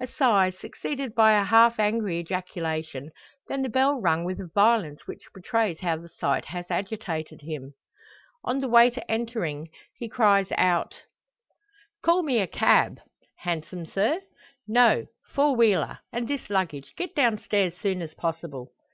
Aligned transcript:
A 0.00 0.06
sigh, 0.06 0.48
succeeded 0.48 1.14
by 1.14 1.32
a 1.38 1.44
half 1.44 1.78
angry 1.78 2.18
ejaculation; 2.20 3.10
then 3.48 3.60
the 3.60 3.68
bell 3.68 4.00
rung 4.00 4.24
with 4.24 4.40
a 4.40 4.46
violence 4.54 5.06
which 5.06 5.24
betrays 5.34 5.80
how 5.80 5.98
the 5.98 6.08
sight 6.08 6.46
has 6.46 6.70
agitated 6.70 7.42
him. 7.42 7.74
On 8.44 8.60
the 8.60 8.68
waiter 8.70 9.02
entering, 9.10 9.68
he 9.98 10.08
cries 10.08 10.50
out 10.56 11.02
"Call 12.02 12.22
me 12.22 12.38
a 12.40 12.46
cab." 12.46 12.98
"Hansom, 13.40 13.84
sir?" 13.84 14.22
"No! 14.66 15.04
four 15.34 15.54
wheeler. 15.54 15.98
And 16.14 16.26
this 16.28 16.48
luggage; 16.48 16.94
get 16.96 17.14
down 17.14 17.36
stairs 17.36 17.76
soon 17.76 18.00
as 18.00 18.14
possible." 18.14 18.72